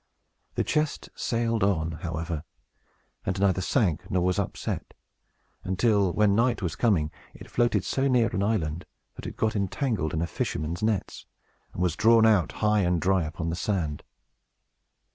The 0.55 0.63
chest 0.63 1.09
sailed 1.15 1.61
on, 1.63 1.91
however, 2.01 2.43
and 3.23 3.39
neither 3.39 3.61
sank 3.61 4.09
nor 4.09 4.23
was 4.23 4.39
upset; 4.39 4.95
until, 5.63 6.11
when 6.11 6.33
night 6.33 6.63
was 6.63 6.75
coming, 6.75 7.11
it 7.35 7.51
floated 7.51 7.83
so 7.85 8.07
near 8.07 8.29
an 8.33 8.41
island 8.41 8.87
that 9.13 9.27
it 9.27 9.37
got 9.37 9.55
entangled 9.55 10.15
in 10.15 10.23
a 10.23 10.25
fisherman's 10.25 10.81
nets, 10.81 11.27
and 11.71 11.83
was 11.83 11.95
drawn 11.95 12.25
out 12.25 12.53
high 12.65 12.79
and 12.79 12.99
dry 12.99 13.23
upon 13.25 13.51
the 13.51 13.55
sand. 13.55 14.01